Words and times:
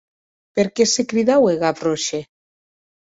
Per 0.59 0.63
qué 0.79 0.87
se 0.93 1.05
cridaue 1.13 1.53
Gravroche? 1.65 2.25